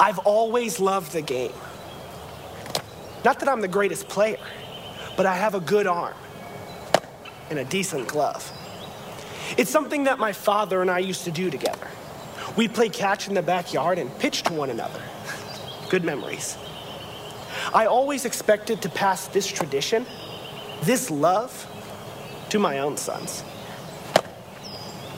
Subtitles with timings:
[0.00, 1.52] I've always loved the game.
[3.22, 4.38] Not that I'm the greatest player,
[5.14, 6.14] but I have a good arm
[7.50, 8.50] and a decent glove.
[9.58, 11.86] It's something that my father and I used to do together.
[12.56, 15.02] We'd play catch in the backyard and pitch to one another.
[15.90, 16.56] Good memories.
[17.74, 20.06] I always expected to pass this tradition,
[20.82, 21.66] this love,
[22.48, 23.44] to my own sons.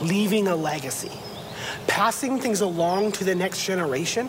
[0.00, 1.12] Leaving a legacy,
[1.86, 4.28] passing things along to the next generation,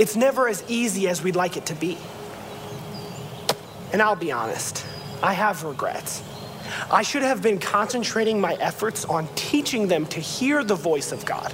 [0.00, 1.98] it's never as easy as we'd like it to be.
[3.92, 4.86] And I'll be honest,
[5.22, 6.22] I have regrets.
[6.90, 11.26] I should have been concentrating my efforts on teaching them to hear the voice of
[11.26, 11.52] God.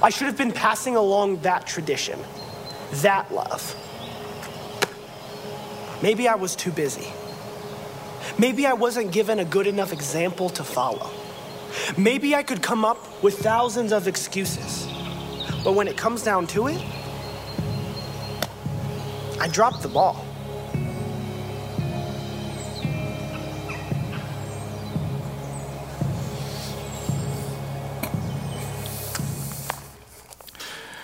[0.00, 2.20] I should have been passing along that tradition,
[3.02, 3.74] that love.
[6.00, 7.08] Maybe I was too busy.
[8.38, 11.10] Maybe I wasn't given a good enough example to follow.
[11.98, 14.86] Maybe I could come up with thousands of excuses.
[15.64, 16.80] But when it comes down to it,
[19.40, 20.22] I dropped the ball.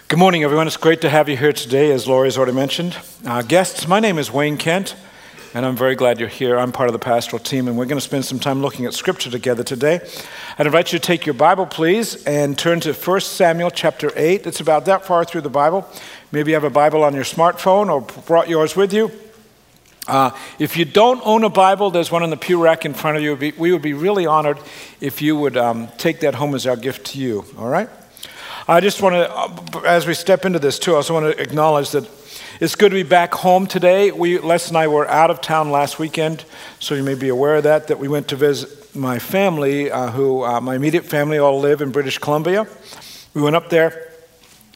[0.09, 0.67] Good morning, everyone.
[0.67, 2.97] It's great to have you here today, as Laurie has already mentioned.
[3.25, 4.95] Uh, guests, my name is Wayne Kent,
[5.55, 6.59] and I'm very glad you're here.
[6.59, 8.93] I'm part of the pastoral team, and we're going to spend some time looking at
[8.93, 10.01] Scripture together today.
[10.59, 14.47] I'd invite you to take your Bible, please, and turn to 1 Samuel chapter 8.
[14.47, 15.89] It's about that far through the Bible.
[16.33, 19.13] Maybe you have a Bible on your smartphone or brought yours with you.
[20.09, 23.17] Uh, if you don't own a Bible, there's one in the pew rack in front
[23.17, 23.35] of you.
[23.57, 24.59] We would be really honored
[25.01, 27.89] if you would um, take that home as our gift to you, all right?
[28.69, 31.91] I just want to, as we step into this too, I also want to acknowledge
[31.91, 32.09] that
[32.61, 34.11] it's good to be back home today.
[34.11, 36.45] We, Les and I were out of town last weekend,
[36.81, 40.11] so you may be aware of that, that we went to visit my family, uh,
[40.11, 42.67] who, uh, my immediate family all live in British Columbia.
[43.35, 44.16] We went up there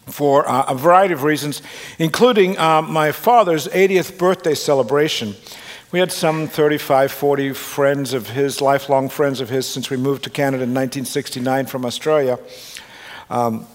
[0.07, 1.63] for uh, a variety of reasons,
[1.99, 5.35] including uh, my father's 80th birthday celebration.
[5.93, 10.25] We had some 35, 40 friends of his, lifelong friends of his, since we moved
[10.25, 12.39] to Canada in 1969 from Australia.
[13.29, 13.67] Um,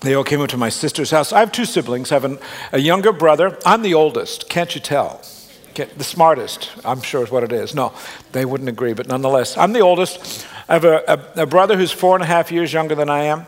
[0.00, 1.32] they all came up to my sister's house.
[1.32, 2.12] I have two siblings.
[2.12, 2.38] I have an,
[2.72, 3.58] a younger brother.
[3.66, 4.48] I'm the oldest.
[4.48, 5.20] Can't you tell?
[5.86, 7.74] the smartest, I'm sure is what it is.
[7.74, 7.92] No,
[8.32, 10.46] they wouldn't agree, but nonetheless, I'm the oldest.
[10.68, 11.02] I have a,
[11.36, 13.46] a, a, brother who's four and a half years younger than I am,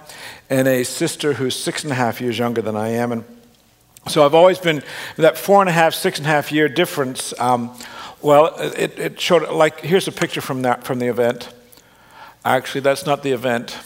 [0.50, 3.12] and a sister who's six and a half years younger than I am.
[3.12, 3.25] And
[4.09, 4.83] so I've always been
[5.16, 7.33] that four and a half, six and a half year difference.
[7.41, 7.75] Um,
[8.21, 11.49] well, it, it showed, like, here's a picture from, that, from the event.
[12.44, 13.78] Actually, that's not the event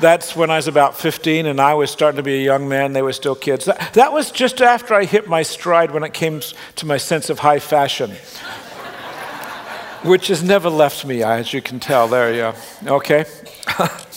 [0.00, 2.92] that's when I was about 15 and I was starting to be a young man.
[2.92, 3.66] They were still kids.
[3.66, 6.40] That, that was just after I hit my stride when it came
[6.76, 8.10] to my sense of high fashion,
[10.02, 12.08] which has never left me, as you can tell.
[12.08, 12.52] There you
[12.84, 12.96] go.
[12.96, 13.24] Okay.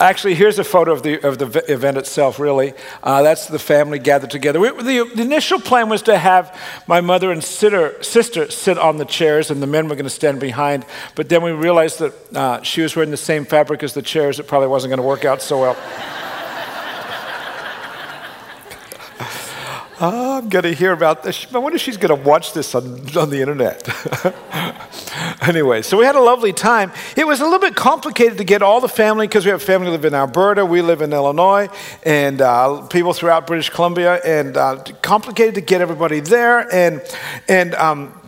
[0.00, 2.72] Actually, here's a photo of the, of the event itself, really.
[3.02, 4.58] Uh, that's the family gathered together.
[4.58, 8.96] We, the, the, initial plan was to have my mother and sister, sister sit on
[8.96, 10.86] the chairs, and the men were going to stand behind.
[11.14, 14.40] But then we realized that uh, she was wearing the same fabric as the chairs.
[14.40, 15.76] It probably wasn't going to work out so well.
[20.02, 21.46] Oh, I'm going to hear about this.
[21.54, 22.84] I wonder if she's going to watch this on,
[23.18, 23.86] on the internet.
[25.42, 26.90] anyway, so we had a lovely time.
[27.18, 29.90] It was a little bit complicated to get all the family because we have family
[29.90, 31.68] live in Alberta, we live in Illinois,
[32.02, 36.66] and uh, people throughout British Columbia, and uh, complicated to get everybody there.
[36.74, 37.02] And,
[37.46, 38.18] and um,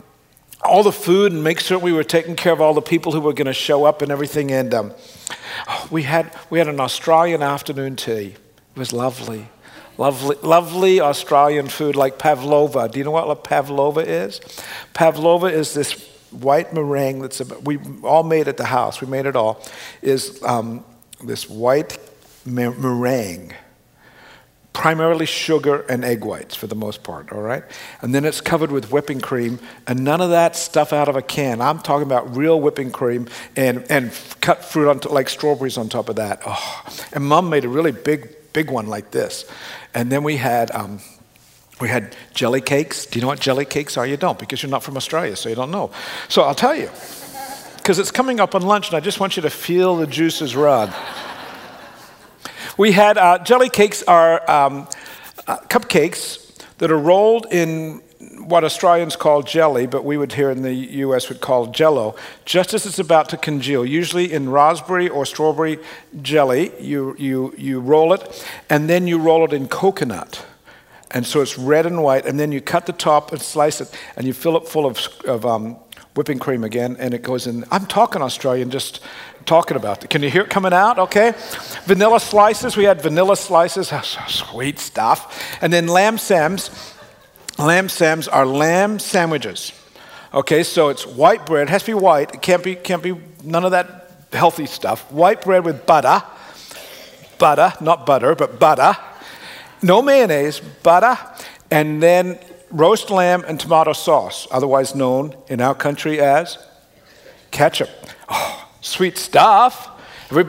[0.63, 3.21] all the food and make sure we were taking care of all the people who
[3.23, 4.53] were going to show up and everything.
[4.53, 4.93] And um,
[5.91, 8.35] we, had, we had an Australian afternoon tea.
[8.75, 9.49] It was lovely.
[9.99, 12.89] Lovely, lovely Australian food like pavlova.
[12.89, 14.41] Do you know what pavlova is?
[14.95, 15.93] Pavlova is this
[16.31, 19.01] white meringue that's a, we all made at the house.
[19.01, 19.63] We made it all.
[20.01, 20.85] Is um,
[21.23, 21.99] this white
[22.45, 23.53] meringue,
[24.73, 27.31] primarily sugar and egg whites for the most part.
[27.31, 27.63] All right,
[28.01, 31.23] and then it's covered with whipping cream, and none of that stuff out of a
[31.23, 31.61] can.
[31.61, 34.11] I'm talking about real whipping cream and and
[34.41, 36.41] cut fruit on like strawberries on top of that.
[36.47, 39.45] Oh, and Mom made a really big big one like this.
[39.95, 41.01] And then we had, um,
[41.81, 43.07] we had jelly cakes.
[43.07, 44.07] Do you know what jelly cakes are?
[44.07, 45.91] You don't, because you're not from Australia, so you don't know.
[46.29, 46.91] So I'll tell you,
[47.77, 50.55] because it's coming up on lunch, and I just want you to feel the juices
[50.55, 50.93] run.
[52.77, 54.89] we had uh, jelly cakes are um,
[55.47, 56.39] uh, cupcakes
[56.79, 58.03] that are rolled in
[58.49, 62.75] what Australians call jelly, but we would here in the US would call jello, just
[62.75, 63.85] as it's about to congeal.
[63.85, 65.79] Usually in raspberry or strawberry
[66.21, 70.45] jelly, you, you, you roll it, and then you roll it in coconut.
[71.11, 73.95] And so it's red and white, and then you cut the top and slice it,
[74.17, 75.77] and you fill it full of, of um,
[76.15, 77.65] whipping cream again, and it goes in.
[77.71, 79.01] I'm talking Australian, just
[79.45, 80.11] talking about it.
[80.11, 80.99] Can you hear it coming out?
[80.99, 81.35] Okay.
[81.85, 82.77] Vanilla slices.
[82.77, 83.93] We had vanilla slices.
[84.29, 85.59] Sweet stuff.
[85.63, 86.71] And then lamb sams.
[87.59, 89.73] Lamb sams are lamb sandwiches.
[90.35, 91.69] Okay, so it's white bread.
[91.69, 92.35] It has to be white.
[92.35, 93.15] It can't be, can't be
[93.45, 95.11] none of that healthy stuff.
[95.13, 96.23] White bread with butter.
[97.39, 98.97] Butter, not butter, but butter.
[99.83, 101.19] No mayonnaise, butter.
[101.71, 102.39] And then
[102.71, 106.57] roast lamb and tomato sauce, otherwise known in our country as
[107.51, 107.91] ketchup.
[108.29, 109.91] Oh, sweet stuff.
[110.33, 110.45] We,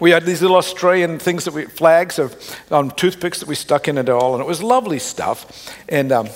[0.00, 3.88] we had these little Australian things that we, flags of um, toothpicks that we stuck
[3.88, 5.74] in it all, and it was lovely stuff.
[5.88, 6.28] And um,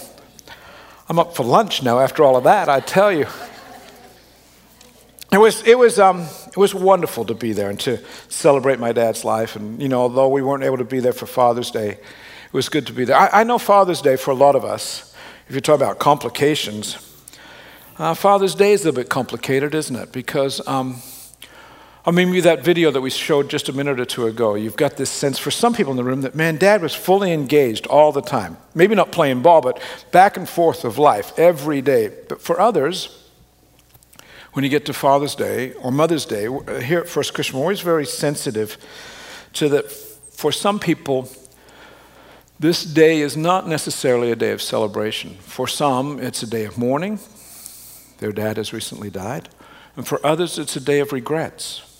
[1.08, 3.26] I'm up for lunch now after all of that, I tell you.
[5.32, 7.98] It was, it, was, um, it was wonderful to be there and to
[8.28, 9.56] celebrate my dad's life.
[9.56, 12.68] And, you know, although we weren't able to be there for Father's Day, it was
[12.68, 13.16] good to be there.
[13.16, 15.14] I, I know Father's Day for a lot of us
[15.48, 16.96] if you talk about complications,
[17.98, 20.10] uh, Father's Day is a bit complicated, isn't it?
[20.10, 21.02] Because, um,
[22.06, 24.98] I mean, that video that we showed just a minute or two ago, you've got
[24.98, 28.12] this sense for some people in the room that, man, dad was fully engaged all
[28.12, 28.58] the time.
[28.74, 29.80] Maybe not playing ball, but
[30.12, 32.10] back and forth of life every day.
[32.28, 33.26] But for others,
[34.52, 37.62] when you get to Father's Day or Mother's Day, uh, here at First Christian, we're
[37.62, 38.76] always very sensitive
[39.54, 41.30] to that for some people,
[42.60, 45.36] this day is not necessarily a day of celebration.
[45.36, 47.18] For some, it's a day of mourning.
[48.18, 49.48] Their dad has recently died.
[49.96, 51.93] And for others, it's a day of regrets.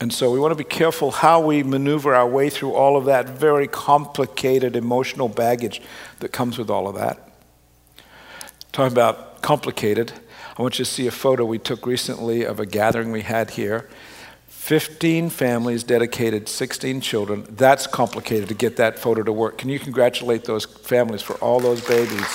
[0.00, 3.06] And so we want to be careful how we maneuver our way through all of
[3.06, 5.82] that very complicated emotional baggage
[6.20, 7.30] that comes with all of that.
[8.70, 10.12] Talking about complicated,
[10.56, 13.50] I want you to see a photo we took recently of a gathering we had
[13.50, 13.88] here.
[14.46, 17.46] 15 families dedicated 16 children.
[17.48, 19.58] That's complicated to get that photo to work.
[19.58, 22.26] Can you congratulate those families for all those babies?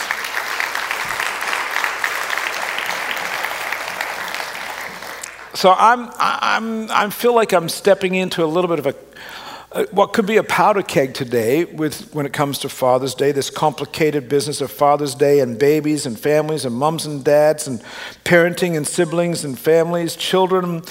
[5.56, 10.14] So I'm, I'm, I feel like I'm stepping into a little bit of a, what
[10.14, 14.28] could be a powder keg today with when it comes to Father's Day, this complicated
[14.28, 17.82] business of Father's Day and babies and families and mums and dads and
[18.24, 20.82] parenting and siblings and families, children,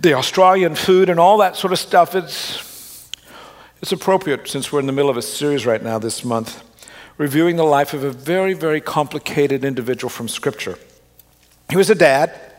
[0.00, 2.14] the Australian food and all that sort of stuff.
[2.16, 3.08] It's,
[3.80, 6.62] it's appropriate since we're in the middle of a series right now this month,
[7.18, 10.76] reviewing the life of a very, very complicated individual from Scripture.
[11.70, 12.51] He was a dad.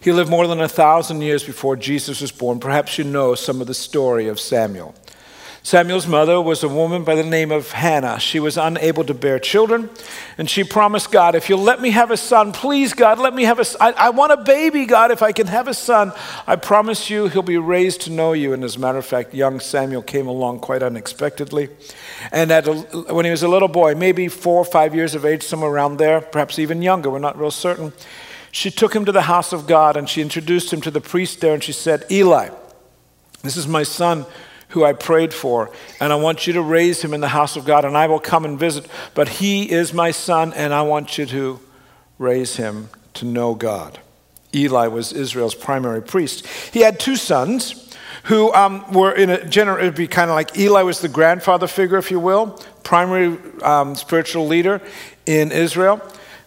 [0.00, 2.58] He lived more than a thousand years before Jesus was born.
[2.58, 4.94] Perhaps you know some of the story of Samuel.
[5.62, 8.18] Samuel's mother was a woman by the name of Hannah.
[8.18, 9.90] She was unable to bear children,
[10.38, 13.44] and she promised God, If you'll let me have a son, please, God, let me
[13.44, 15.10] have a I, I want a baby, God.
[15.10, 16.14] If I can have a son,
[16.46, 18.54] I promise you he'll be raised to know you.
[18.54, 21.68] And as a matter of fact, young Samuel came along quite unexpectedly.
[22.32, 22.62] And a,
[23.12, 25.98] when he was a little boy, maybe four or five years of age, somewhere around
[25.98, 27.92] there, perhaps even younger, we're not real certain,
[28.50, 31.40] she took him to the house of God and she introduced him to the priest
[31.40, 32.50] there, and she said, Eli,
[33.42, 34.26] this is my son
[34.70, 37.64] who I prayed for, and I want you to raise him in the house of
[37.64, 38.86] God, and I will come and visit.
[39.14, 41.60] But he is my son, and I want you to
[42.18, 43.98] raise him to know God.
[44.54, 46.46] Eli was Israel's primary priest.
[46.72, 50.34] He had two sons who um, were in a general, it would be kind of
[50.34, 54.80] like Eli was the grandfather figure, if you will, primary um, spiritual leader
[55.26, 56.00] in Israel.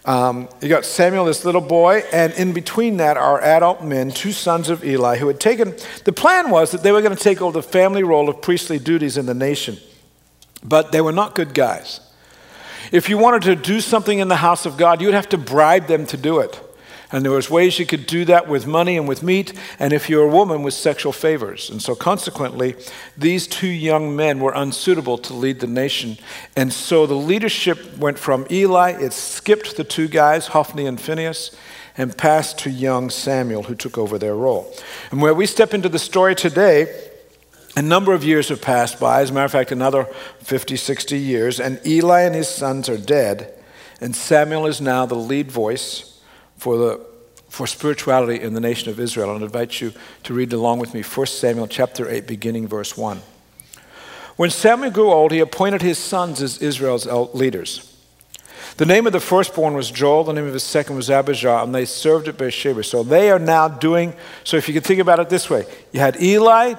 [0.06, 4.34] Um, you got Samuel, this little boy, and in between that are adult men, two
[4.34, 5.76] sons of Eli, who had taken.
[6.04, 8.80] The plan was that they were going to take over the family role of priestly
[8.80, 9.78] duties in the nation,
[10.64, 12.02] but they were not good guys.
[12.92, 15.38] If you wanted to do something in the house of God, you would have to
[15.38, 16.60] bribe them to do it.
[17.14, 20.10] And there was ways you could do that with money and with meat, and if
[20.10, 21.70] you're a woman, with sexual favors.
[21.70, 22.76] And so consequently,
[23.16, 26.18] these two young men were unsuitable to lead the nation.
[26.56, 31.56] And so the leadership went from Eli, it skipped the two guys, Hophni and Phineas,
[31.96, 34.74] and passed to young Samuel, who took over their role.
[35.12, 37.10] And where we step into the story today,
[37.76, 40.06] a number of years have passed by, as a matter of fact, another
[40.40, 43.54] 50, 60 years, and Eli and his sons are dead,
[44.02, 46.13] and Samuel is now the lead voice
[46.64, 47.06] for, the,
[47.50, 49.36] for spirituality in the nation of Israel.
[49.36, 49.92] And I invite you
[50.24, 53.20] to read along with me 1 Samuel chapter 8, beginning verse 1.
[54.38, 57.06] When Samuel grew old, he appointed his sons as Israel's
[57.36, 57.90] leaders.
[58.78, 61.76] The name of the firstborn was Joel, the name of his second was Abijah, and
[61.76, 62.82] they served at Beersheba.
[62.86, 64.14] So they are now doing,
[64.46, 66.76] so if you can think about it this way you had Eli,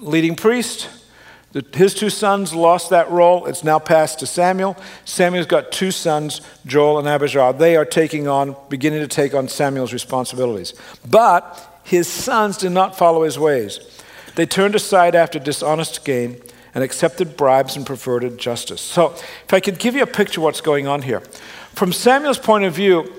[0.00, 0.88] leading priest,
[1.52, 3.46] the, his two sons lost that role.
[3.46, 4.76] It's now passed to Samuel.
[5.04, 7.54] Samuel's got two sons, Joel and Abijah.
[7.56, 10.74] They are taking on, beginning to take on Samuel's responsibilities.
[11.08, 13.80] But his sons did not follow his ways.
[14.34, 16.42] They turned aside after dishonest gain
[16.74, 18.82] and accepted bribes and perverted justice.
[18.82, 21.20] So, if I could give you a picture of what's going on here.
[21.72, 23.10] From Samuel's point of view,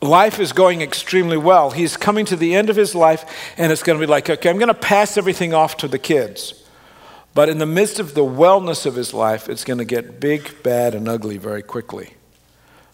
[0.00, 1.72] life is going extremely well.
[1.72, 4.48] He's coming to the end of his life, and it's going to be like, okay,
[4.48, 6.63] I'm going to pass everything off to the kids.
[7.34, 10.62] But in the midst of the wellness of his life, it's going to get big,
[10.62, 12.14] bad, and ugly very quickly.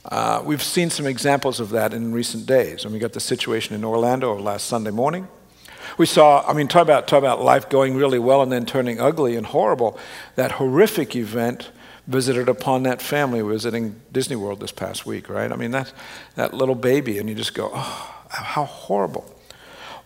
[0.04, 2.84] Uh, we've seen some examples of that in recent days.
[2.84, 5.28] And we got the situation in Orlando last Sunday morning.
[5.98, 8.98] We saw, I mean, talk about, talk about life going really well and then turning
[8.98, 9.98] ugly and horrible.
[10.36, 11.70] That horrific event
[12.06, 15.52] visited upon that family visiting Disney World this past week, right?
[15.52, 15.92] I mean, that,
[16.34, 19.36] that little baby, and you just go, oh, how horrible.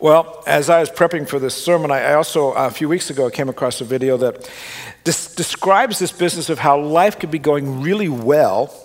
[0.05, 3.49] Well, as I was prepping for this sermon, I also, a few weeks ago, came
[3.49, 4.51] across a video that
[5.03, 8.79] describes this business of how life could be going really well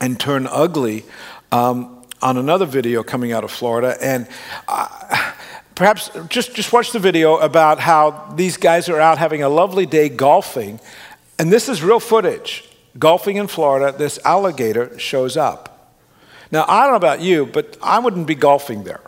[0.00, 1.04] and turn ugly
[1.52, 3.98] um, on another video coming out of Florida.
[4.00, 4.26] And
[4.66, 5.32] uh,
[5.74, 9.84] perhaps just, just watch the video about how these guys are out having a lovely
[9.84, 10.80] day golfing.
[11.38, 12.66] And this is real footage.
[12.98, 15.98] Golfing in Florida, this alligator shows up.
[16.50, 19.02] Now, I don't know about you, but I wouldn't be golfing there.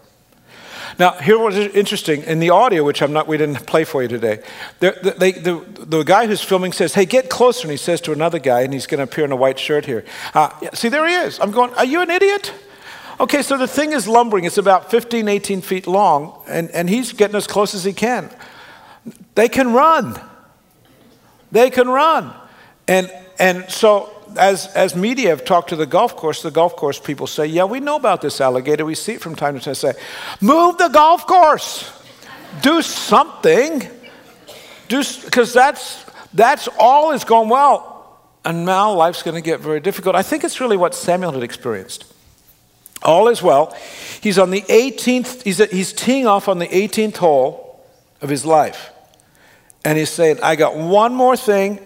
[0.98, 4.08] Now, here was interesting in the audio, which I'm not, we didn't play for you
[4.08, 4.42] today.
[4.80, 8.38] The, the, the guy who's filming says, "Hey, get closer," and he says to another
[8.38, 10.04] guy, and he's going to appear in a white shirt here.
[10.34, 11.40] Uh, see, there he is.
[11.40, 11.72] I'm going.
[11.74, 12.52] Are you an idiot?
[13.20, 14.44] Okay, so the thing is lumbering.
[14.44, 18.30] It's about 15, 18 feet long, and, and he's getting as close as he can.
[19.34, 20.20] They can run.
[21.52, 22.34] They can run.
[22.88, 26.98] And, and so as, as media have talked to the golf course, the golf course
[26.98, 28.84] people say, Yeah, we know about this alligator.
[28.84, 29.74] We see it from time to time.
[29.74, 29.94] Say,
[30.40, 31.90] Move the golf course.
[32.62, 33.82] Do something.
[34.88, 37.92] Do Because that's, that's all is going well.
[38.44, 40.16] And now life's going to get very difficult.
[40.16, 42.04] I think it's really what Samuel had experienced.
[43.02, 43.76] All is well.
[44.20, 47.84] He's on the 18th, he's, he's teeing off on the 18th hole
[48.20, 48.90] of his life.
[49.84, 51.84] And he's saying, I got one more thing.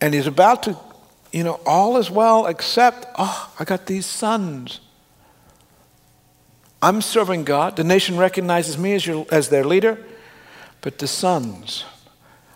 [0.00, 0.76] And he's about to
[1.34, 4.78] you know, all is well except, oh, I got these sons.
[6.80, 7.74] I'm serving God.
[7.74, 9.98] The nation recognizes me as, your, as their leader,
[10.80, 11.84] but the sons,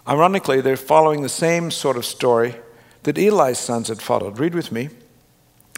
[0.07, 2.55] ironically, they're following the same sort of story
[3.03, 4.39] that Eli's sons had followed.
[4.39, 4.91] Read with me.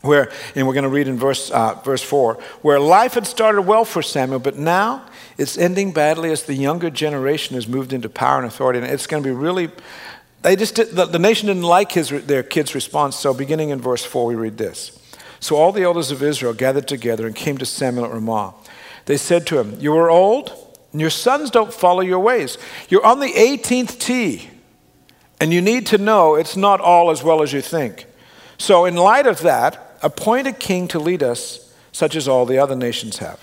[0.03, 3.63] Where, and we're going to read in verse, uh, verse 4, where life had started
[3.63, 8.09] well for Samuel, but now it's ending badly as the younger generation has moved into
[8.09, 8.79] power and authority.
[8.79, 9.71] And it's going to be really
[10.43, 13.81] they just did, the, the nation didn't like his, their kid's response, so beginning in
[13.81, 14.99] verse 4, we read this.
[15.39, 18.55] So all the elders of Israel gathered together and came to Samuel at Ramah.
[19.07, 20.53] They said to him, You are old,
[20.93, 22.59] and your sons don't follow your ways.
[22.89, 24.51] You're on the 18th tee,
[25.41, 28.07] and you need to know it's not all as well as you think.
[28.59, 32.59] So, in light of that, appoint a king to lead us, such as all the
[32.59, 33.41] other nations have.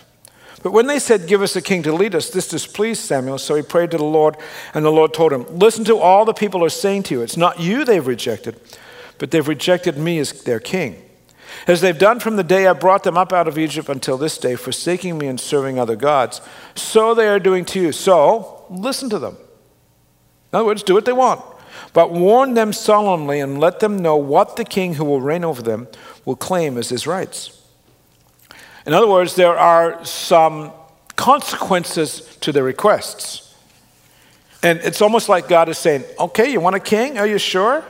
[0.68, 3.38] But when they said, Give us a king to lead us, this displeased Samuel.
[3.38, 4.36] So he prayed to the Lord,
[4.74, 7.22] and the Lord told him, Listen to all the people are saying to you.
[7.22, 8.60] It's not you they've rejected,
[9.18, 11.02] but they've rejected me as their king.
[11.68, 14.38] As they've done from the day I brought them up out of Egypt until this
[14.38, 16.42] day, forsaking me and serving other gods,
[16.76, 17.94] so they are doing to you.
[17.94, 19.38] So listen to them.
[20.52, 21.46] In other words, do what they want.
[21.94, 25.62] But warn them solemnly and let them know what the king who will reign over
[25.62, 25.88] them
[26.26, 27.57] will claim as his rights.
[28.88, 30.72] In other words, there are some
[31.18, 33.54] consequences to the requests.
[34.64, 37.20] And it's almost like God is saying, okay, you want a king?
[37.20, 37.84] Are you sure?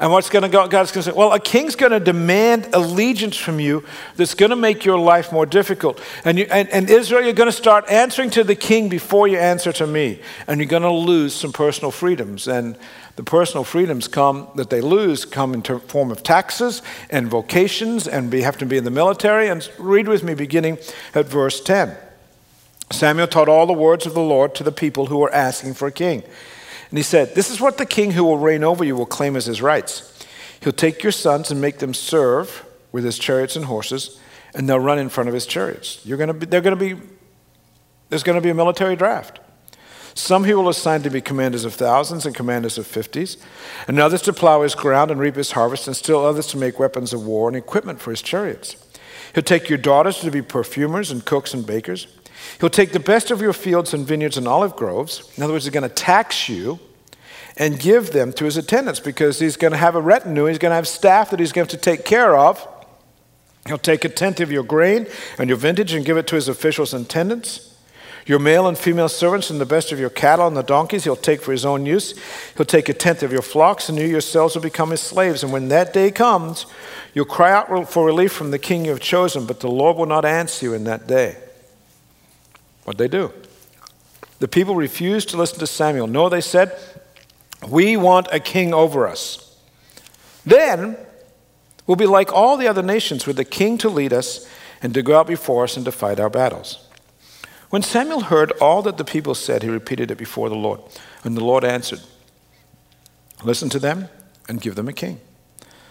[0.00, 0.66] And what's going to go?
[0.66, 3.84] God's going to say, well, a king's going to demand allegiance from you
[4.16, 6.00] that's going to make your life more difficult.
[6.24, 9.36] And, you, and, and Israel, you're going to start answering to the king before you
[9.36, 10.22] answer to me.
[10.46, 12.48] And you're going to lose some personal freedoms.
[12.48, 12.78] And
[13.16, 16.80] the personal freedoms come that they lose come in form of taxes
[17.10, 19.48] and vocations, and we have to be in the military.
[19.48, 20.78] And read with me beginning
[21.14, 21.94] at verse 10.
[22.90, 25.86] Samuel taught all the words of the Lord to the people who were asking for
[25.86, 26.22] a king.
[26.90, 29.36] And he said, This is what the king who will reign over you will claim
[29.36, 30.06] as his rights.
[30.60, 34.20] He'll take your sons and make them serve with his chariots and horses,
[34.54, 36.00] and they'll run in front of his chariots.
[36.04, 36.96] You're to be, they're to be,
[38.08, 39.38] there's going to be a military draft.
[40.14, 43.36] Some he will assign to be commanders of thousands and commanders of fifties,
[43.86, 46.78] and others to plow his ground and reap his harvest, and still others to make
[46.78, 48.76] weapons of war and equipment for his chariots.
[49.34, 52.08] He'll take your daughters to be perfumers and cooks and bakers.
[52.60, 55.30] He'll take the best of your fields and vineyards and olive groves.
[55.36, 56.78] In other words, he's going to tax you
[57.56, 60.70] and give them to his attendants because he's going to have a retinue, he's going
[60.70, 62.66] to have staff that he's going to to take care of.
[63.66, 65.06] He'll take a tenth of your grain
[65.38, 67.66] and your vintage and give it to his officials and attendants.
[68.26, 71.16] Your male and female servants and the best of your cattle and the donkeys he'll
[71.16, 72.14] take for his own use.
[72.56, 75.42] He'll take a tenth of your flocks, and you yourselves will become his slaves.
[75.42, 76.66] And when that day comes,
[77.12, 80.06] you'll cry out for relief from the king you have chosen, but the Lord will
[80.06, 81.36] not answer you in that day.
[82.84, 83.32] What they do?
[84.38, 86.06] The people refused to listen to Samuel.
[86.06, 86.76] No, they said,
[87.68, 89.58] We want a king over us.
[90.44, 90.96] Then
[91.86, 94.48] we'll be like all the other nations with a king to lead us
[94.82, 96.88] and to go out before us and to fight our battles.
[97.68, 100.80] When Samuel heard all that the people said, he repeated it before the Lord.
[101.22, 102.00] And the Lord answered,
[103.44, 104.08] Listen to them
[104.48, 105.20] and give them a king.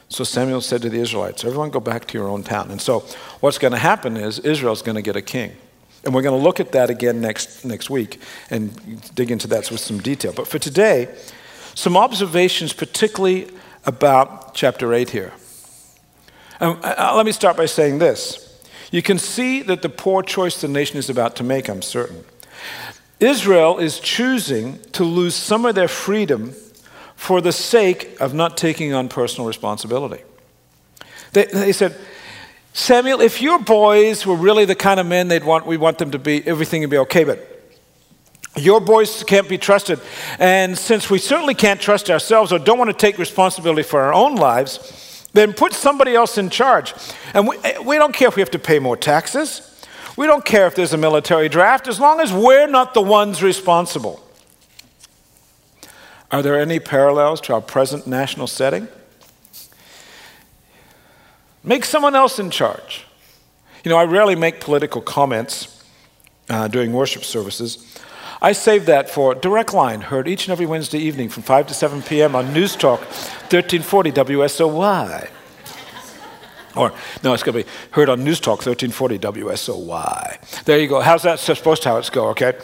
[0.10, 2.72] So Samuel said to the Israelites, Everyone go back to your own town.
[2.72, 3.02] And so
[3.40, 5.56] what's going to happen is Israel's going to get a king.
[6.04, 9.70] And we're going to look at that again next, next week and dig into that
[9.70, 10.34] with some detail.
[10.34, 11.14] But for today,
[11.76, 13.50] some observations, particularly
[13.86, 15.34] about chapter 8 here.
[16.60, 18.46] And uh, let me start by saying this.
[18.92, 22.24] You can see that the poor choice the nation is about to make, I'm certain.
[23.20, 26.54] Israel is choosing to lose some of their freedom
[27.16, 30.24] for the sake of not taking on personal responsibility.
[31.34, 31.96] They, they said,
[32.80, 36.12] Samuel, if your boys were really the kind of men they'd want, we want them
[36.12, 37.46] to be, everything would be okay, but
[38.56, 40.00] your boys can't be trusted.
[40.40, 44.14] And since we certainly can't trust ourselves or don't want to take responsibility for our
[44.14, 46.94] own lives, then put somebody else in charge.
[47.34, 49.86] And we, eh, we don't care if we have to pay more taxes.
[50.16, 53.44] We don't care if there's a military draft, as long as we're not the ones
[53.44, 54.26] responsible.
[56.32, 58.88] Are there any parallels to our present national setting?
[61.70, 63.06] Make someone else in charge.
[63.84, 65.86] You know, I rarely make political comments
[66.50, 67.96] uh, during worship services.
[68.42, 71.76] I save that for Direct Line, heard each and every Wednesday evening from 5 to
[71.76, 72.36] 7 p.m.
[72.36, 73.02] on News Talk
[73.52, 75.30] 1340 WSOY.
[76.76, 76.92] Or,
[77.24, 80.64] no, it's going to be heard on News Talk 1340 WSOY.
[80.64, 81.02] There you go.
[81.02, 82.58] How's that supposed to how it's go, okay?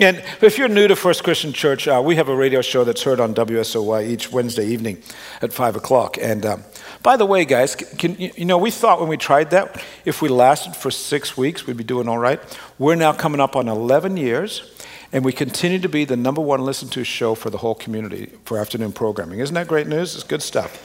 [0.00, 3.02] And if you're new to First Christian Church, uh, we have a radio show that's
[3.02, 5.02] heard on WSOY each Wednesday evening
[5.42, 6.16] at 5 o'clock.
[6.20, 6.62] And um,
[7.02, 10.28] by the way, guys, can, you know, we thought when we tried that, if we
[10.28, 12.40] lasted for six weeks, we'd be doing all right.
[12.78, 14.72] We're now coming up on 11 years,
[15.12, 18.30] and we continue to be the number one listened to show for the whole community
[18.44, 19.40] for afternoon programming.
[19.40, 20.14] Isn't that great news?
[20.14, 20.80] It's good stuff.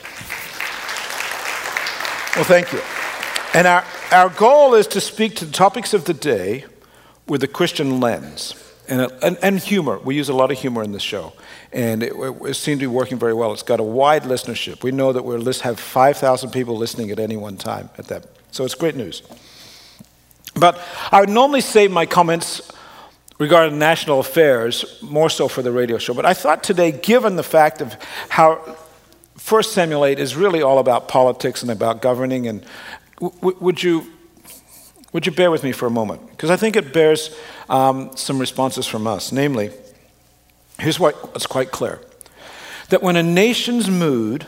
[2.36, 2.82] Well, thank you.
[3.54, 6.66] And our, our goal is to speak to the topics of the day
[7.28, 8.56] with a Christian lens
[8.94, 9.98] and, and, and, humor.
[10.00, 11.34] We use a lot of humor in this show,
[11.72, 13.52] and it, it, seems to be working very well.
[13.54, 14.84] It's got a wide listenership.
[14.84, 18.64] We know that we have 5,000 people listening at any one time at that, so
[18.64, 19.24] it's great news.
[20.56, 20.80] But
[21.12, 22.72] I would normally save my comments
[23.40, 26.14] regarding national affairs more so for the radio show.
[26.14, 27.98] But I thought today, given the fact of
[28.30, 28.78] how
[29.38, 32.64] First Samuel 8 is really all about politics and about governing, and
[33.20, 34.06] w- would you
[35.14, 36.28] would you bear with me for a moment?
[36.32, 37.36] Because I think it bears
[37.70, 39.32] um, some responses from us.
[39.32, 39.72] Namely,
[40.80, 42.02] here's what's quite clear
[42.90, 44.46] that when a nation's mood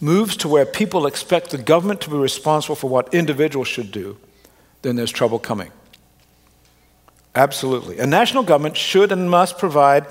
[0.00, 4.18] moves to where people expect the government to be responsible for what individuals should do,
[4.82, 5.70] then there's trouble coming.
[7.34, 7.98] Absolutely.
[7.98, 10.06] A national government should and must provide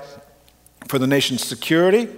[0.86, 2.08] for the nation's security,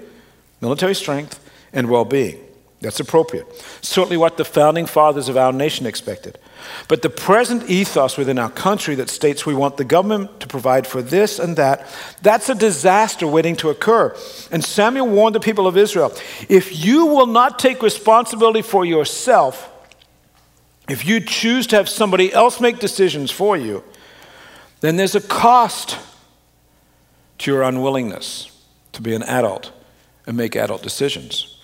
[0.60, 1.40] military strength,
[1.72, 2.38] and well being.
[2.80, 3.46] That's appropriate.
[3.80, 6.38] Certainly what the founding fathers of our nation expected.
[6.88, 10.86] But the present ethos within our country that states we want the government to provide
[10.86, 11.86] for this and that,
[12.22, 14.14] that's a disaster waiting to occur.
[14.50, 16.12] And Samuel warned the people of Israel
[16.48, 19.70] if you will not take responsibility for yourself,
[20.88, 23.84] if you choose to have somebody else make decisions for you,
[24.80, 25.98] then there's a cost
[27.38, 28.50] to your unwillingness
[28.92, 29.72] to be an adult
[30.26, 31.57] and make adult decisions.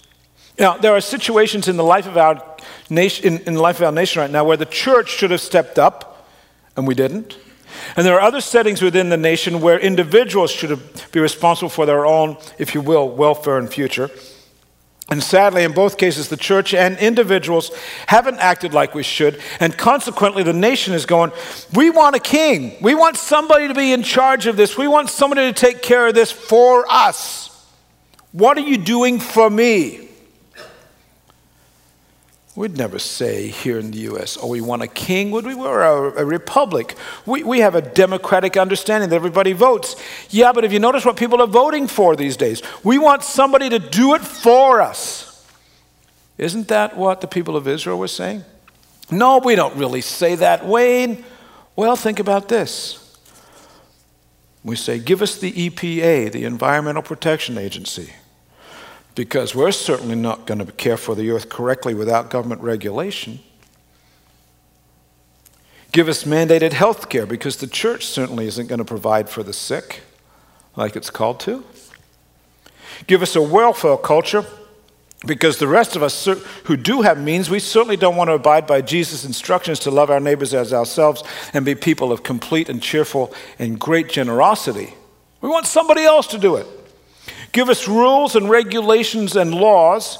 [0.59, 2.43] Now, there are situations in the life of our
[2.89, 5.41] nation, in, in the life of our nation right now where the church should have
[5.41, 6.29] stepped up,
[6.77, 7.37] and we didn't.
[7.97, 10.81] And there are other settings within the nation where individuals should
[11.13, 14.11] be responsible for their own, if you will, welfare and future.
[15.11, 17.71] And sadly, in both cases, the church and individuals
[18.07, 19.39] haven't acted like we should.
[19.61, 21.33] And consequently, the nation is going,
[21.75, 22.77] We want a king.
[22.81, 24.79] We want somebody to be in charge of this.
[24.79, 27.51] We want somebody to take care of this for us.
[28.33, 30.04] What are you doing for me?
[32.57, 35.57] We'd never say here in the U.S., oh, we want a king, would we?
[35.57, 36.95] We're a, a, republic.
[37.27, 39.97] We, we have a democratic understanding that everybody votes.
[40.31, 42.63] Yeah, but if you notice what people are voting for these days?
[42.85, 45.45] We want somebody to do it for us.
[46.39, 48.45] Isn't that what the people of Israel were saying?
[49.11, 51.25] No, we don't really say that, Wayne.
[51.75, 53.01] Well, think about this.
[54.63, 58.13] We say, give us the EPA, the Environmental Protection Agency
[59.15, 63.41] because we're certainly not going to care for the earth correctly without government regulation.
[65.93, 69.53] Give us mandated health care because the church certainly isn't going to provide for the
[69.53, 70.03] sick
[70.77, 71.65] like it's called to.
[73.07, 74.45] Give us a welfare culture
[75.27, 76.29] because the rest of us
[76.65, 80.11] who do have means, we certainly don't want to abide by Jesus' instructions to love
[80.11, 81.23] our neighbors as ourselves
[81.53, 84.95] and be people of complete and cheerful and great generosity.
[85.41, 86.67] We want somebody else to do it.
[87.55, 90.19] Give us rules and regulations and laws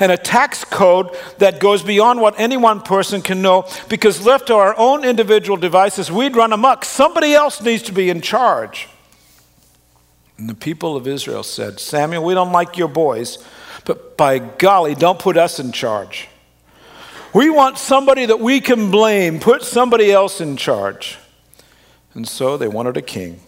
[0.00, 4.48] and a tax code that goes beyond what any one person can know because left
[4.48, 6.84] to our own individual devices, we'd run amok.
[6.84, 8.88] Somebody else needs to be in charge.
[10.38, 13.38] And the people of Israel said, Samuel, we don't like your boys,
[13.84, 16.26] but by golly, don't put us in charge.
[17.32, 19.38] We want somebody that we can blame.
[19.38, 21.16] Put somebody else in charge.
[22.12, 23.38] And so they wanted a king.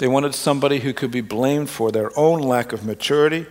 [0.00, 3.44] They wanted somebody who could be blamed for their own lack of maturity,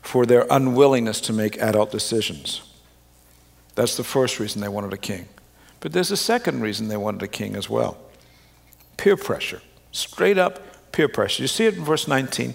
[0.00, 2.62] for their unwillingness to make adult decisions.
[3.76, 5.28] That's the first reason they wanted a king.
[5.78, 7.98] But there's a second reason they wanted a king as well
[8.96, 9.62] peer pressure.
[9.92, 11.44] Straight up peer pressure.
[11.44, 12.54] You see it in verse 19.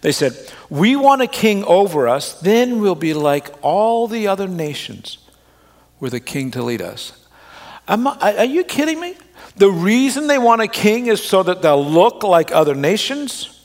[0.00, 0.32] They said,
[0.70, 5.18] We want a king over us, then we'll be like all the other nations
[6.00, 7.26] with a king to lead us.
[7.86, 9.14] I, are you kidding me?
[9.58, 13.60] The reason they want a king is so that they'll look like other nations.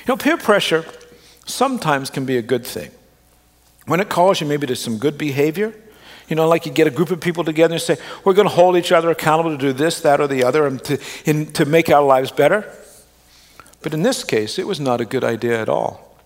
[0.00, 0.84] You know, peer pressure
[1.44, 2.90] sometimes can be a good thing.
[3.86, 5.74] When it calls you maybe to some good behavior,
[6.28, 8.54] you know, like you get a group of people together and say, we're going to
[8.54, 11.90] hold each other accountable to do this, that, or the other, and to, to make
[11.90, 12.72] our lives better.
[13.82, 16.16] But in this case, it was not a good idea at all.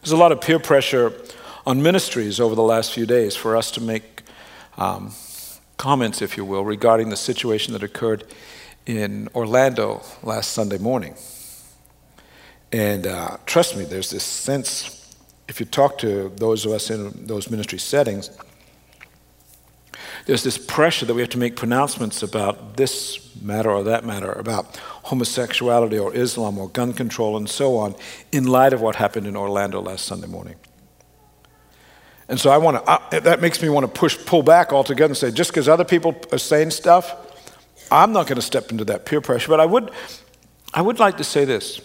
[0.00, 1.12] There's a lot of peer pressure
[1.64, 4.22] on ministries over the last few days for us to make
[4.78, 5.12] um,
[5.82, 8.22] comments, if you will, regarding the situation that occurred
[8.86, 11.16] in Orlando last Sunday morning.
[12.70, 15.12] And uh, trust me, there's this sense,
[15.48, 18.30] if you talk to those of us in those ministry settings,
[20.26, 24.30] there's this pressure that we have to make pronouncements about this matter or that matter,
[24.30, 24.76] about
[25.10, 27.96] homosexuality or Islam or gun control and so on,
[28.30, 30.54] in light of what happened in Orlando last Sunday morning.
[32.32, 35.16] And so I want to, that makes me want to push, pull back altogether and
[35.18, 37.14] say, just because other people are saying stuff,
[37.90, 39.50] I'm not going to step into that peer pressure.
[39.50, 39.90] But I would,
[40.72, 41.82] I would like to say this.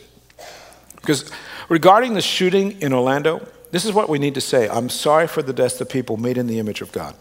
[0.96, 1.30] Because
[1.68, 5.44] regarding the shooting in Orlando, this is what we need to say I'm sorry for
[5.44, 7.14] the deaths of people made in the image of God.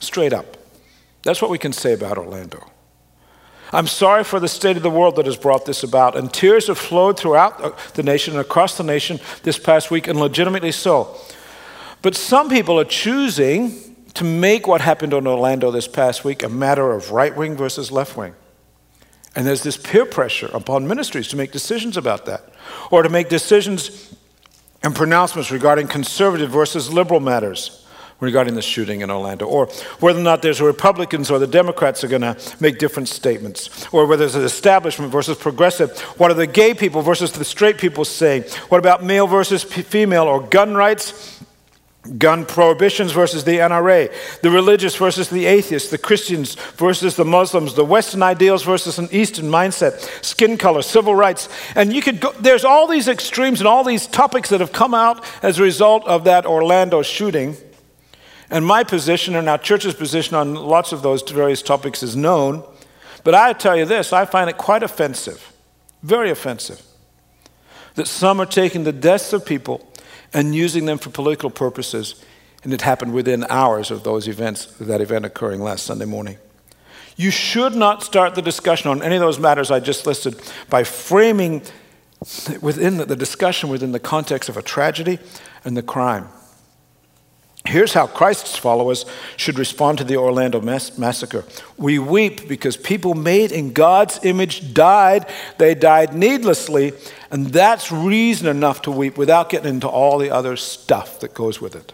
[0.00, 0.56] Straight up.
[1.22, 2.68] That's what we can say about Orlando.
[3.72, 6.16] I'm sorry for the state of the world that has brought this about.
[6.16, 10.18] And tears have flowed throughout the nation and across the nation this past week, and
[10.18, 11.16] legitimately so.
[12.02, 16.48] But some people are choosing to make what happened in Orlando this past week a
[16.48, 18.34] matter of right wing versus left wing.
[19.36, 22.44] And there's this peer pressure upon ministries to make decisions about that
[22.90, 24.14] or to make decisions
[24.82, 27.86] and pronouncements regarding conservative versus liberal matters
[28.20, 29.66] regarding the shooting in Orlando, or
[29.98, 33.86] whether or not there's the Republicans or the Democrats are going to make different statements,
[33.92, 35.98] or whether there's an establishment versus progressive.
[36.18, 38.42] What are the gay people versus the straight people saying?
[38.68, 41.39] What about male versus female, or gun rights
[42.16, 44.10] gun prohibitions versus the NRA,
[44.40, 49.08] the religious versus the atheists, the Christians versus the Muslims, the Western ideals versus an
[49.12, 51.48] Eastern mindset, skin color, civil rights.
[51.74, 54.94] And you could go, there's all these extremes and all these topics that have come
[54.94, 57.56] out as a result of that Orlando shooting.
[58.48, 62.64] And my position and our church's position on lots of those various topics is known.
[63.24, 65.52] But I tell you this, I find it quite offensive,
[66.02, 66.82] very offensive,
[67.96, 69.89] that some are taking the deaths of people
[70.32, 72.22] and using them for political purposes.
[72.62, 76.38] And it happened within hours of those events, that event occurring last Sunday morning.
[77.16, 80.84] You should not start the discussion on any of those matters I just listed by
[80.84, 81.62] framing
[82.60, 85.18] within the discussion within the context of a tragedy
[85.64, 86.28] and the crime.
[87.66, 89.04] Here's how Christ's followers
[89.36, 91.44] should respond to the Orlando mass- massacre.
[91.76, 95.26] We weep because people made in God's image died.
[95.58, 96.94] They died needlessly,
[97.30, 101.60] and that's reason enough to weep without getting into all the other stuff that goes
[101.60, 101.92] with it.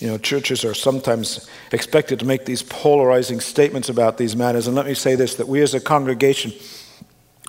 [0.00, 4.66] You know, churches are sometimes expected to make these polarizing statements about these matters.
[4.66, 6.52] And let me say this that we as a congregation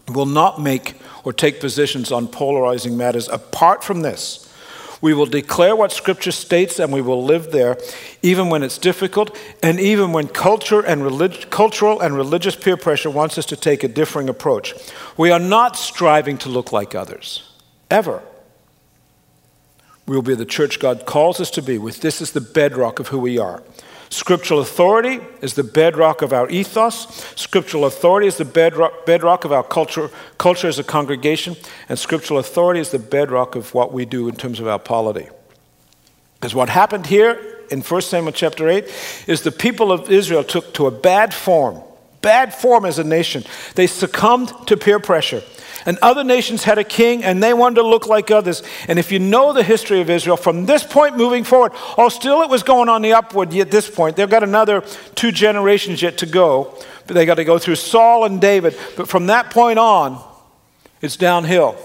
[0.09, 0.93] will not make
[1.23, 4.44] or take positions on polarizing matters apart from this
[5.05, 7.77] we will declare what Scripture states and we will live there,
[8.23, 13.11] even when it's difficult and even when culture and relig- cultural and religious peer pressure
[13.11, 14.73] wants us to take a differing approach.
[15.15, 17.47] We are not striving to look like others,
[17.91, 18.23] ever.
[20.07, 22.97] We will be the church God calls us to be, with this as the bedrock
[22.99, 23.61] of who we are.
[24.15, 27.05] Scriptural authority is the bedrock of our ethos.
[27.35, 31.57] Scriptural authority is the bedrock, bedrock of our culture, culture as a congregation.
[31.89, 35.27] And scriptural authority is the bedrock of what we do in terms of our polity.
[36.35, 38.85] Because what happened here in 1 Samuel chapter 8
[39.27, 41.83] is the people of Israel took to a bad form,
[42.25, 43.43] bad form as a nation.
[43.75, 45.43] They succumbed to peer pressure.
[45.85, 48.63] And other nations had a king and they wanted to look like others.
[48.87, 52.41] And if you know the history of Israel, from this point moving forward, oh, still
[52.41, 54.15] it was going on the upward at this point.
[54.15, 54.81] They've got another
[55.13, 56.75] two generations yet to go.
[57.05, 58.75] But they got to go through Saul and David.
[58.97, 60.19] But from that point on,
[61.01, 61.77] it's downhill.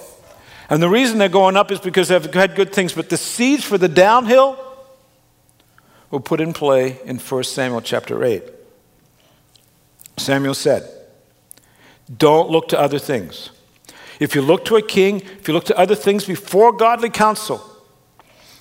[0.71, 3.63] And the reason they're going up is because they've had good things, but the seeds
[3.63, 4.59] for the downhill
[6.11, 8.60] were put in play in 1 Samuel chapter 8.
[10.21, 10.89] Samuel said,
[12.17, 13.51] Don't look to other things.
[14.21, 17.65] If you look to a king, if you look to other things before godly counsel,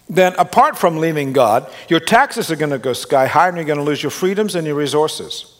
[0.09, 3.65] then apart from leaving God, your taxes are going to go sky high and you're
[3.65, 5.55] going to lose your freedoms and your resources.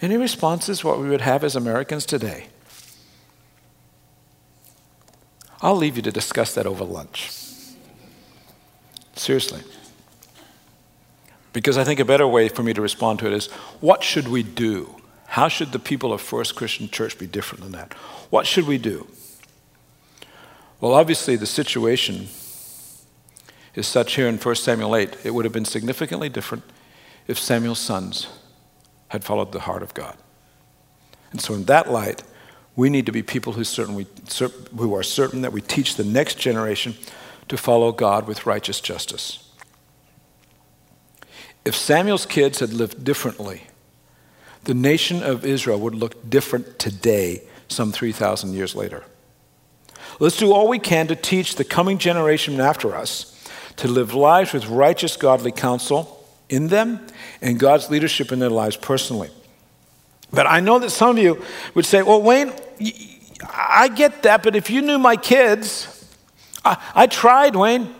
[0.00, 2.46] Any responses what we would have as Americans today?
[5.60, 7.32] I'll leave you to discuss that over lunch.
[9.16, 9.60] Seriously.
[11.58, 13.48] Because I think a better way for me to respond to it is
[13.80, 14.94] what should we do?
[15.26, 17.94] How should the people of First Christian Church be different than that?
[18.30, 19.08] What should we do?
[20.80, 22.28] Well, obviously, the situation
[23.74, 26.62] is such here in 1 Samuel 8, it would have been significantly different
[27.26, 28.28] if Samuel's sons
[29.08, 30.16] had followed the heart of God.
[31.32, 32.22] And so, in that light,
[32.76, 34.06] we need to be people who, certain we,
[34.76, 36.94] who are certain that we teach the next generation
[37.48, 39.47] to follow God with righteous justice.
[41.64, 43.64] If Samuel's kids had lived differently,
[44.64, 49.04] the nation of Israel would look different today, some 3,000 years later.
[50.20, 53.34] Let's do all we can to teach the coming generation after us
[53.76, 57.06] to live lives with righteous, godly counsel in them
[57.40, 59.30] and God's leadership in their lives personally.
[60.32, 61.42] But I know that some of you
[61.74, 62.52] would say, well, Wayne,
[63.42, 65.94] I get that, but if you knew my kids,
[66.64, 67.94] I, I tried, Wayne.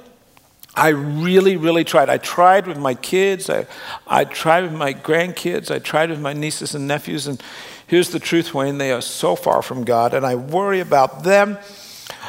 [0.74, 2.08] I really, really tried.
[2.08, 3.50] I tried with my kids.
[3.50, 3.66] I,
[4.06, 5.70] I tried with my grandkids.
[5.70, 7.26] I tried with my nieces and nephews.
[7.26, 7.42] And
[7.86, 11.58] here's the truth, Wayne they are so far from God, and I worry about them.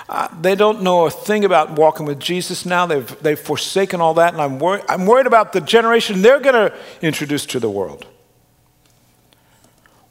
[0.07, 2.87] Uh, they don't know a thing about walking with Jesus now.
[2.87, 6.71] They've, they've forsaken all that, and I'm, wor- I'm worried about the generation they're going
[6.71, 8.07] to introduce to the world.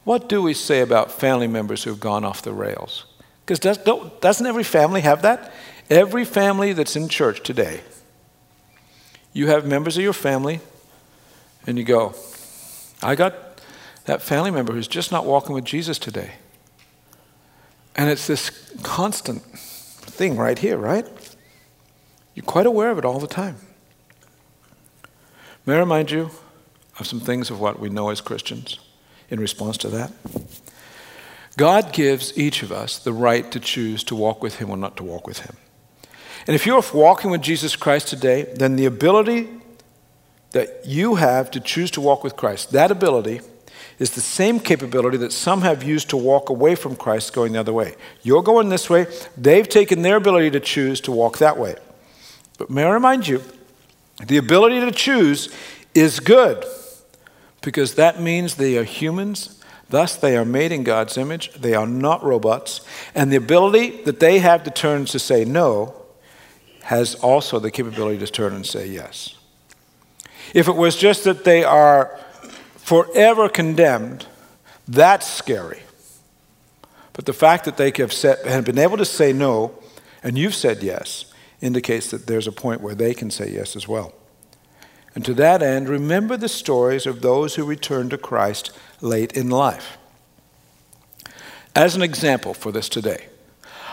[0.04, 3.04] What do we say about family members who have gone off the rails?
[3.44, 3.78] Because does,
[4.20, 5.52] doesn't every family have that?
[5.90, 7.80] Every family that's in church today,
[9.38, 10.58] you have members of your family,
[11.64, 12.12] and you go,
[13.00, 13.34] I got
[14.06, 16.32] that family member who's just not walking with Jesus today.
[17.94, 18.50] And it's this
[18.82, 21.06] constant thing right here, right?
[22.34, 23.58] You're quite aware of it all the time.
[25.64, 26.30] May I remind you
[26.98, 28.80] of some things of what we know as Christians
[29.30, 30.10] in response to that?
[31.56, 34.96] God gives each of us the right to choose to walk with Him or not
[34.96, 35.56] to walk with Him.
[36.48, 39.48] And if you're walking with Jesus Christ today, then the ability
[40.52, 43.42] that you have to choose to walk with Christ, that ability
[43.98, 47.60] is the same capability that some have used to walk away from Christ going the
[47.60, 47.96] other way.
[48.22, 49.06] You're going this way,
[49.36, 51.76] they've taken their ability to choose to walk that way.
[52.56, 53.42] But may I remind you,
[54.26, 55.54] the ability to choose
[55.94, 56.64] is good
[57.60, 59.62] because that means they are humans.
[59.90, 61.52] Thus, they are made in God's image.
[61.52, 62.80] They are not robots.
[63.14, 65.94] And the ability that they have to turn to say no
[66.88, 69.36] has also the capability to turn and say yes.
[70.54, 72.18] If it was just that they are
[72.76, 74.24] forever condemned,
[74.86, 75.82] that's scary.
[77.12, 78.12] But the fact that they have,
[78.46, 79.78] have been able to say no
[80.22, 81.26] and you've said yes
[81.60, 84.14] indicates that there's a point where they can say yes as well.
[85.14, 88.70] And to that end, remember the stories of those who returned to Christ
[89.02, 89.98] late in life.
[91.76, 93.26] As an example for this today,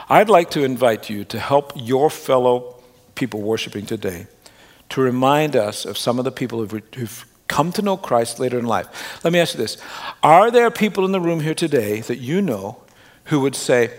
[0.08, 2.75] I'd like to invite you to help your fellow
[3.16, 4.28] people worshiping today
[4.90, 8.60] to remind us of some of the people who've, who've come to know Christ later
[8.60, 9.24] in life.
[9.24, 9.78] Let me ask you this
[10.22, 12.82] Are there people in the room here today that you know
[13.26, 13.98] who would say,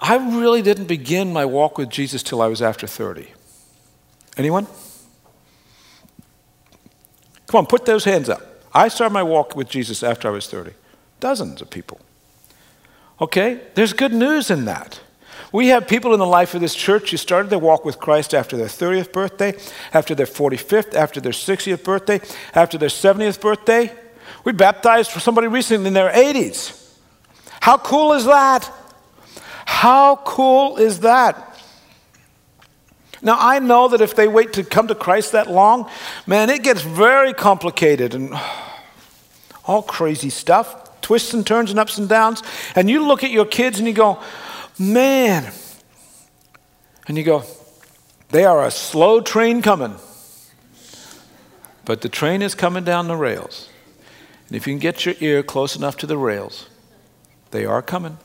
[0.00, 3.32] I really didn't begin my walk with Jesus till I was after 30?
[4.36, 4.66] Anyone?
[7.46, 8.42] Come on, put those hands up.
[8.72, 10.72] I started my walk with Jesus after I was 30.
[11.20, 12.00] Dozens of people.
[13.20, 13.60] Okay?
[13.74, 15.00] There's good news in that.
[15.54, 18.34] We have people in the life of this church who started their walk with Christ
[18.34, 19.54] after their 30th birthday,
[19.92, 22.20] after their 45th, after their 60th birthday,
[22.56, 23.92] after their 70th birthday.
[24.42, 26.96] We baptized somebody recently in their 80s.
[27.60, 28.68] How cool is that?
[29.64, 31.56] How cool is that?
[33.22, 35.88] Now, I know that if they wait to come to Christ that long,
[36.26, 38.34] man, it gets very complicated and
[39.66, 42.42] all crazy stuff, twists and turns and ups and downs.
[42.74, 44.20] And you look at your kids and you go,
[44.78, 45.52] Man.
[47.06, 47.44] And you go,
[48.30, 49.96] they are a slow train coming.
[51.84, 53.68] But the train is coming down the rails.
[54.48, 56.68] And if you can get your ear close enough to the rails,
[57.50, 58.18] they are coming.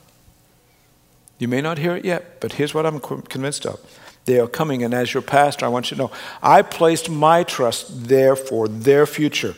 [1.38, 3.80] You may not hear it yet, but here's what I'm convinced of.
[4.26, 6.12] They are coming, and as your pastor, I want you to know
[6.44, 9.56] I placed my trust there for their future.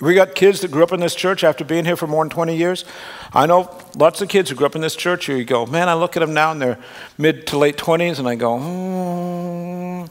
[0.00, 2.30] We got kids that grew up in this church after being here for more than
[2.30, 2.84] 20 years.
[3.32, 5.88] I know lots of kids who grew up in this church who you go, man,
[5.88, 6.78] I look at them now in their
[7.16, 10.04] mid to late 20s and I go, hmm.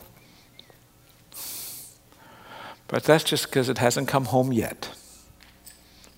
[2.89, 4.89] But that's just because it hasn't come home yet.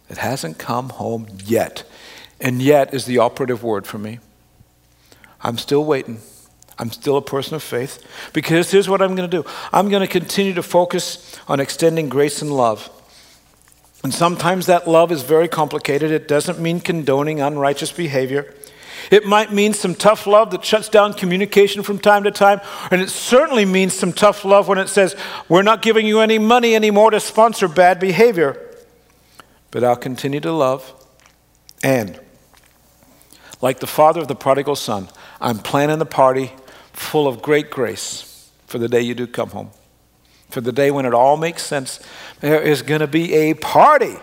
[0.10, 1.84] It hasn't come home yet.
[2.39, 4.19] And yet is the operative word for me.
[5.41, 6.19] I'm still waiting.
[6.77, 10.01] I'm still a person of faith because here's what I'm going to do I'm going
[10.01, 12.89] to continue to focus on extending grace and love.
[14.03, 16.12] And sometimes that love is very complicated.
[16.12, 18.53] It doesn't mean condoning unrighteous behavior.
[19.12, 22.62] It might mean some tough love that shuts down communication from time to time.
[22.91, 25.15] And it certainly means some tough love when it says,
[25.47, 28.65] We're not giving you any money anymore to sponsor bad behavior.
[29.71, 30.93] But I'll continue to love.
[31.83, 32.19] And,
[33.62, 35.09] like the father of the prodigal son,
[35.41, 36.51] I'm planning the party
[36.93, 39.71] full of great grace for the day you do come home.
[40.49, 41.99] For the day when it all makes sense,
[42.39, 44.15] there is going to be a party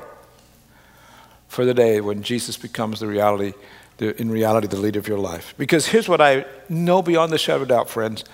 [1.49, 3.55] for the day when Jesus becomes the reality,
[3.99, 5.55] the, in reality, the leader of your life.
[5.57, 8.25] Because here's what I know beyond the shadow of doubt, friends.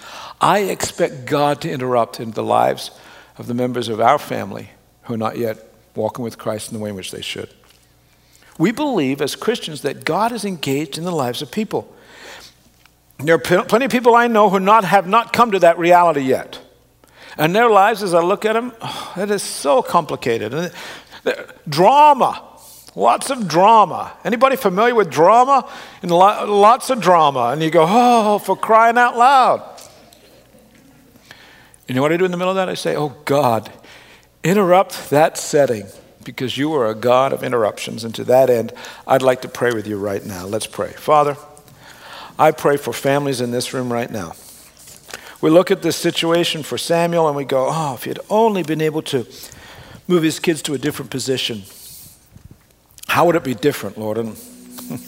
[0.41, 2.91] I expect God to interrupt in the lives
[3.39, 4.71] of the members of our family
[5.03, 5.59] who are not yet
[5.95, 7.51] walking with Christ in the way in which they should.
[8.59, 11.95] We believe as Christians that God is engaged in the lives of people.
[13.19, 16.23] There are plenty of people I know who not, have not come to that reality
[16.23, 16.59] yet.
[17.39, 20.53] And their lives, as I look at them, oh, it is so complicated.
[20.53, 20.73] And
[21.69, 22.43] drama,
[22.95, 24.13] lots of drama.
[24.25, 25.71] Anybody familiar with drama?
[26.03, 27.51] And lots of drama.
[27.53, 29.69] And you go, oh, for crying out loud.
[31.89, 32.69] You know what I do in the middle of that?
[32.69, 33.73] I say, oh, God,
[34.45, 35.87] interrupt that setting
[36.25, 38.05] because you are a God of interruptions.
[38.05, 38.73] And to that end,
[39.07, 40.47] I'd like to pray with you right now.
[40.47, 40.93] Let's pray.
[40.93, 41.37] Father,
[42.39, 44.35] I pray for families in this room right now.
[45.43, 48.63] We look at this situation for Samuel and we go, oh, if he had only
[48.63, 49.27] been able to
[50.07, 51.65] move his kids to a different position,
[53.09, 54.19] how would it be different, Lord?
[54.19, 54.39] And,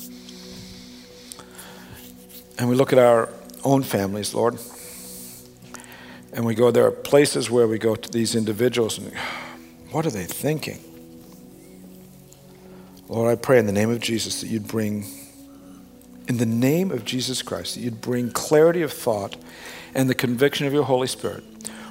[2.58, 3.28] and we look at our
[3.62, 4.58] own families, Lord,
[6.32, 9.12] and we go, there are places where we go to these individuals and
[9.92, 10.80] what are they thinking?
[13.08, 15.06] Lord, I pray in the name of Jesus that you'd bring
[16.26, 19.36] in the name of Jesus Christ, that you'd bring clarity of thought
[19.94, 21.44] and the conviction of your Holy Spirit.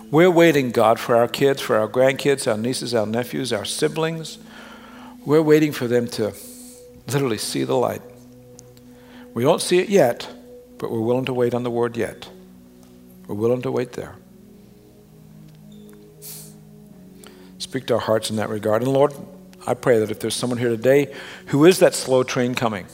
[0.09, 4.37] We're waiting, God, for our kids, for our grandkids, our nieces, our nephews, our siblings.
[5.25, 6.33] We're waiting for them to
[7.07, 8.01] literally see the light.
[9.33, 10.27] We don't see it yet,
[10.77, 12.29] but we're willing to wait on the word yet.
[13.27, 14.15] We're willing to wait there.
[17.57, 18.83] Speak to our hearts in that regard.
[18.83, 19.13] And Lord,
[19.65, 21.11] I pray that if there's someone here today
[21.47, 22.85] who is that slow train coming,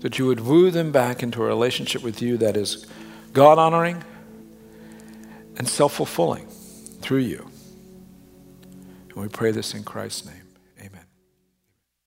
[0.00, 2.86] that you would woo them back into a relationship with you that is
[3.32, 4.02] God honoring
[5.56, 6.46] and self fulfilling
[7.00, 7.50] through you.
[9.10, 10.39] And we pray this in Christ's name.